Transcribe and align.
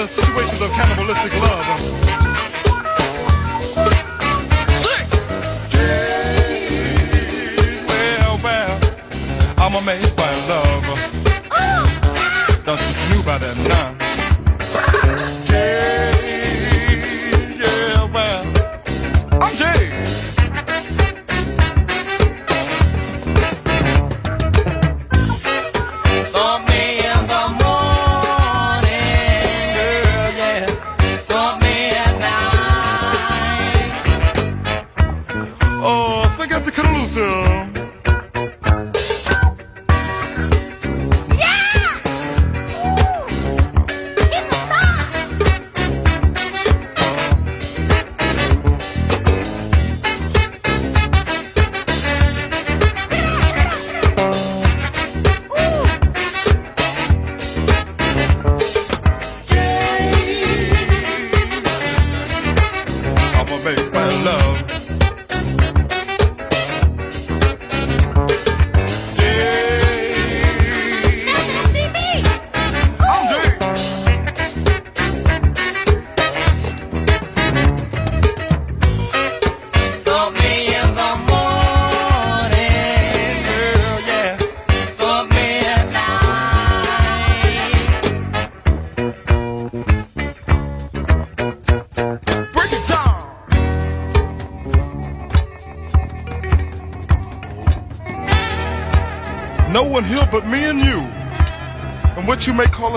into 0.00 0.12
situations 0.14 0.62
of 0.62 0.70
cannibalistic 0.72 1.32
love. 1.40 1.66
Well, 7.86 8.40
well, 8.42 8.80
I'm 9.58 9.74
a 9.74 9.84
man. 9.84 10.19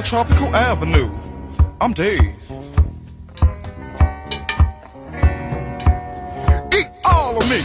tropical 0.03 0.53
avenue. 0.55 1.09
I'm 1.79 1.93
dazed. 1.93 2.21
Eat 6.73 6.87
all 7.05 7.37
of 7.37 7.49
me. 7.49 7.61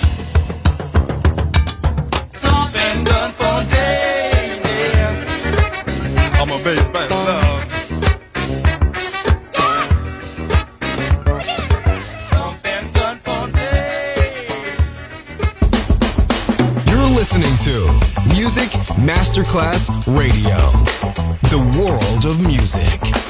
Done 3.05 3.33
for 3.33 3.63
days. 3.71 4.65
Yeah. 4.65 5.25
I'm 6.41 6.51
a 6.51 6.59
baby 6.65 6.93
back 6.93 7.11
love. 7.11 7.65
You're 16.87 17.11
listening 17.17 17.57
to 17.59 17.75
Music 18.29 18.71
Masterclass 19.01 19.91
Radio 20.17 21.38
the 21.51 21.57
world 21.81 22.27
of 22.27 22.47
music. 22.47 23.28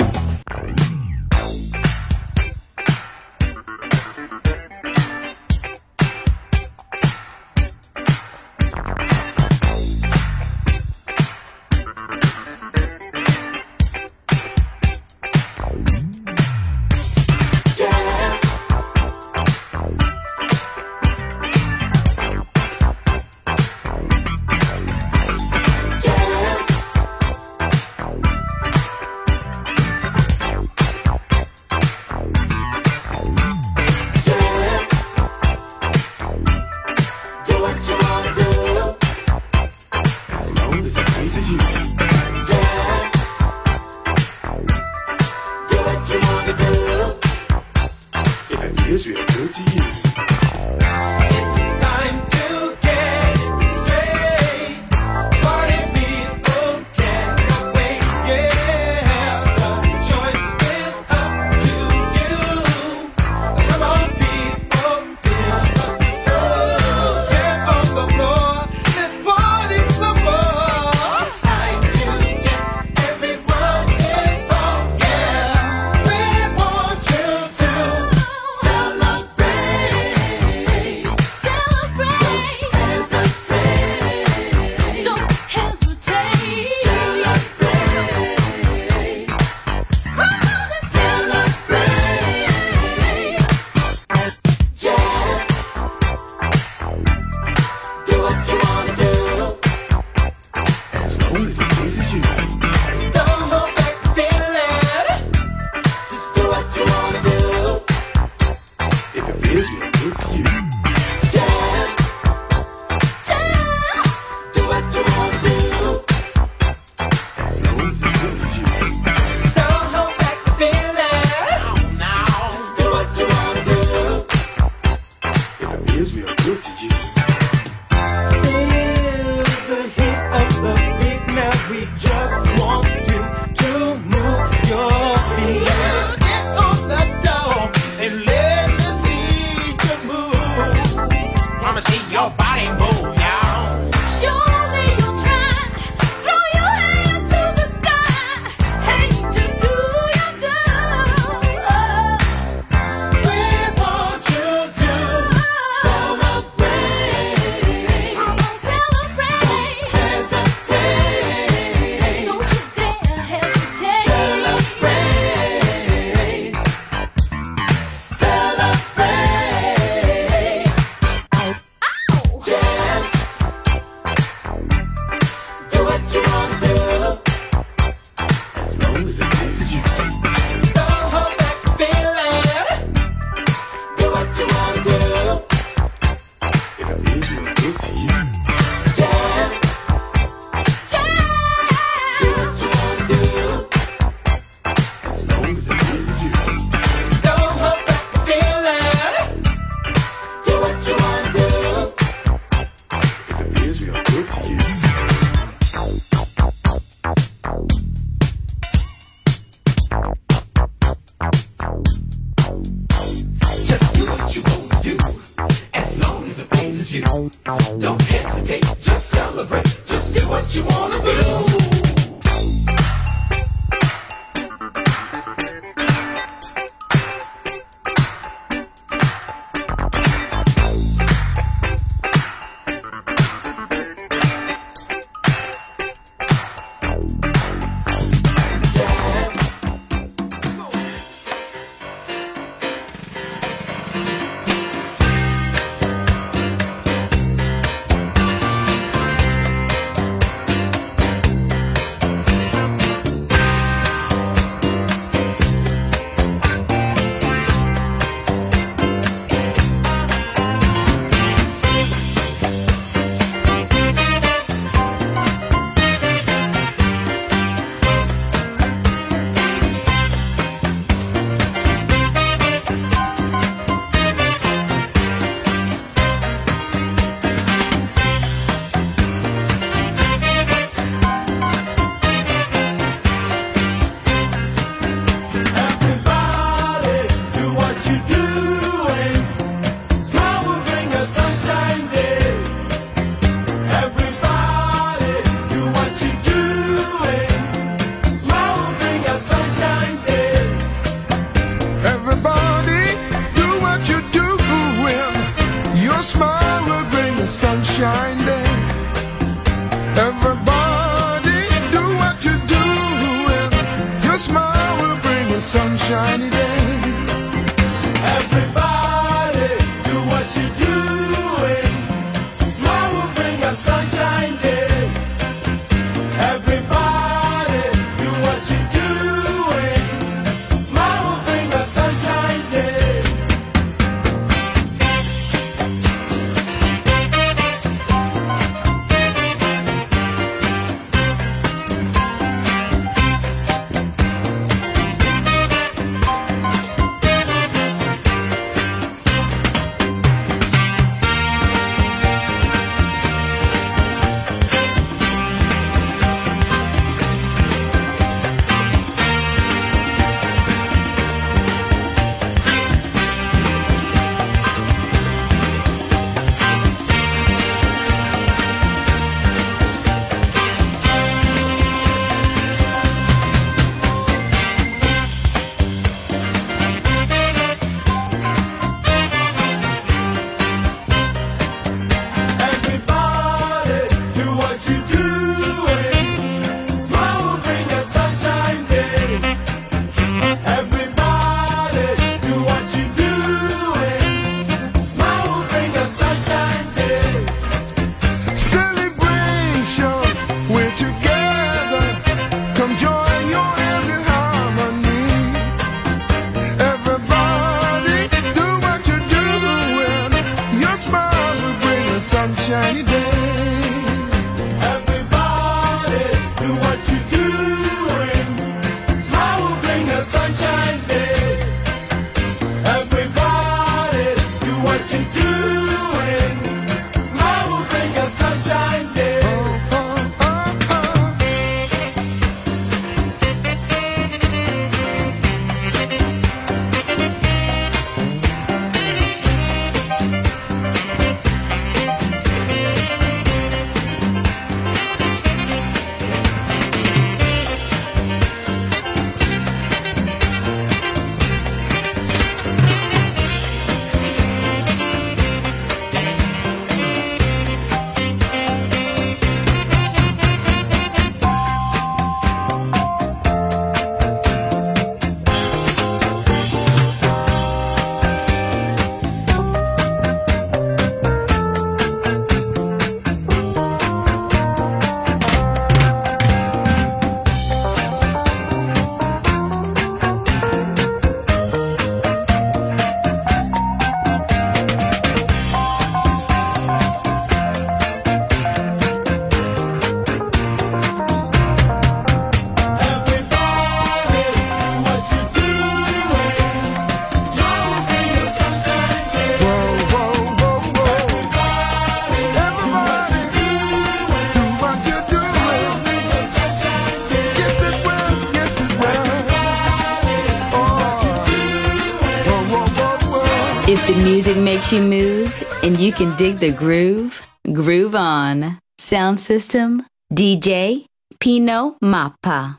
can 515.99 516.16
dig 516.16 516.38
the 516.38 516.53
groove, 516.53 517.26
groove 517.53 517.96
on. 517.96 518.57
Sound 518.78 519.18
system, 519.18 519.82
DJ 520.14 520.86
Pino 521.18 521.76
Mappa. 521.82 522.59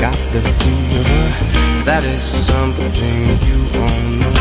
got 0.00 0.16
the 0.32 0.40
fever. 0.40 1.24
That 1.84 2.04
is 2.04 2.22
something 2.22 2.90
you 3.48 3.60
all 3.78 4.00
know. 4.20 4.32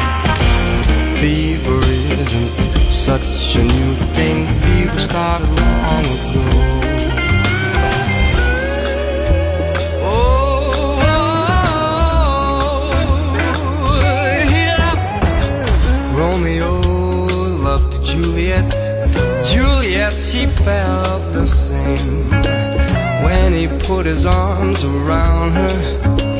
Fever 1.20 1.82
isn't 2.24 2.52
such 2.90 3.58
a 3.58 3.64
new 3.64 3.94
thing. 4.16 4.48
Fever 4.62 5.00
started 5.00 5.50
long 5.60 6.06
ago. 6.16 6.46
Oh. 10.02 10.70
Romeo 16.16 16.74
loved 17.68 17.94
Juliet. 18.06 18.72
Juliet, 19.44 20.14
she 20.14 20.46
felt 20.64 21.34
the 21.34 21.46
same. 21.46 22.39
When 23.24 23.54
he 23.54 23.68
put 23.88 24.06
his 24.06 24.26
arms 24.26 24.84
around 24.84 25.52
her, 25.54 25.74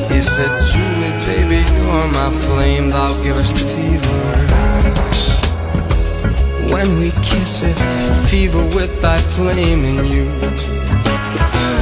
he 0.08 0.20
said, 0.22 0.50
Julie, 0.70 1.16
baby, 1.26 1.60
you're 1.76 2.08
my 2.08 2.30
flame, 2.46 2.90
thou 2.90 3.12
givest 3.22 3.56
fever. 3.56 4.20
When 6.72 6.98
we 7.00 7.10
kiss 7.22 7.62
it, 7.62 7.76
fever 8.28 8.64
with 8.76 9.00
thy 9.02 9.20
flame 9.36 9.84
in 9.84 10.06
you. 10.06 10.30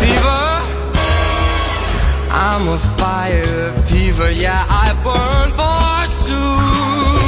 Fever, 0.02 0.44
I'm 2.30 2.68
a 2.68 2.78
fire 2.98 3.72
fever, 3.84 4.30
yeah, 4.30 4.64
I 4.68 4.92
burn 5.04 5.52
forsooth. 5.58 7.27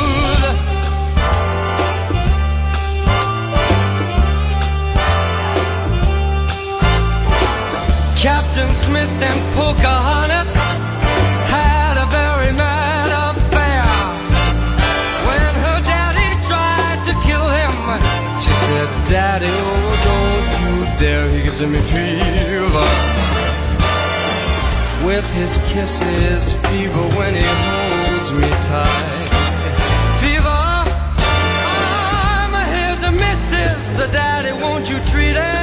Captain 8.60 8.76
Smith 8.76 9.22
and 9.22 9.40
Pocahontas 9.56 10.52
had 11.48 11.96
a 11.96 12.04
very 12.12 12.52
mad 12.52 13.08
affair. 13.28 13.88
When 15.24 15.52
her 15.64 15.80
daddy 15.88 16.28
tried 16.44 17.00
to 17.08 17.14
kill 17.26 17.46
him, 17.58 17.72
she 18.42 18.52
said, 18.64 18.88
Daddy, 19.08 19.48
oh, 19.48 19.96
don't 20.08 20.52
you 20.60 20.98
dare. 20.98 21.30
He 21.30 21.42
gives 21.42 21.62
me 21.62 21.80
fever. 21.88 22.88
With 25.06 25.26
his 25.32 25.56
kisses, 25.72 26.52
fever 26.68 27.06
when 27.16 27.34
he 27.34 27.46
holds 27.64 28.30
me 28.30 28.50
tight. 28.68 29.28
Fever, 30.20 30.62
I'm 32.28 32.52
his 32.76 33.00
missus, 33.20 34.12
daddy, 34.12 34.52
won't 34.62 34.90
you 34.90 34.98
treat 35.10 35.36
him 35.36 35.59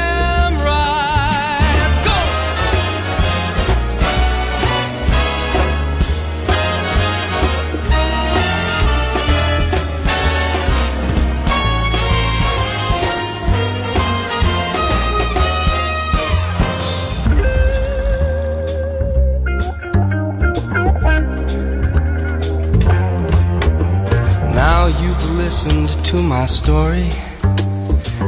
listened 25.68 26.06
to 26.06 26.22
my 26.22 26.46
story. 26.46 27.10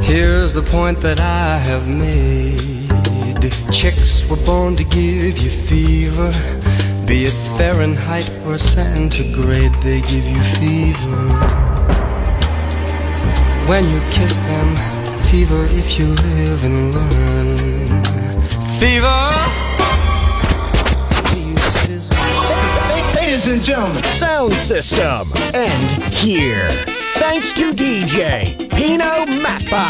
Here's 0.01 0.53
the 0.53 0.61
point 0.61 0.99
that 1.01 1.19
I 1.19 1.57
have 1.57 1.87
made. 1.87 3.53
Chicks 3.71 4.27
were 4.29 4.43
born 4.45 4.75
to 4.75 4.83
give 4.83 5.37
you 5.37 5.49
fever. 5.49 6.31
Be 7.05 7.25
it 7.25 7.37
Fahrenheit 7.57 8.29
or 8.45 8.57
centigrade, 8.57 9.73
they 9.83 10.01
give 10.01 10.25
you 10.25 10.41
fever. 10.59 11.21
When 13.67 13.83
you 13.89 14.01
kiss 14.11 14.37
them, 14.39 14.75
fever 15.23 15.65
if 15.69 15.97
you 15.97 16.07
live 16.07 16.63
and 16.63 16.95
learn. 16.95 17.57
Fever! 18.79 19.19
Ladies 23.15 23.47
and 23.47 23.63
gentlemen, 23.63 24.03
sound 24.03 24.53
system. 24.53 25.31
And 25.53 26.03
here. 26.13 26.98
Thanks 27.31 27.53
to 27.53 27.71
DJ 27.71 28.57
Pino 28.71 29.23
Mappa. 29.39 29.85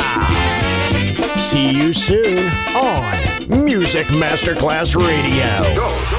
See 1.40 1.70
you 1.70 1.94
soon 1.94 2.38
on 2.76 3.64
Music 3.64 4.08
Masterclass 4.08 4.94
Radio. 4.98 6.19